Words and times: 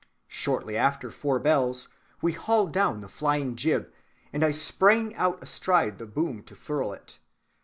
Shortly 0.33 0.75
after 0.77 1.11
four 1.11 1.37
bells 1.37 1.89
we 2.23 2.31
hauled 2.31 2.73
down 2.73 3.01
the 3.01 3.07
flying‐jib, 3.07 3.91
and 4.33 4.43
I 4.43 4.49
sprang 4.49 5.13
out 5.15 5.43
astride 5.43 5.99
the 5.99 6.07
boom 6.07 6.41
to 6.45 6.55
furl 6.55 6.91
it. 6.91 7.19